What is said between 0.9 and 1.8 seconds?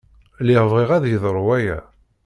ad yeḍru waya.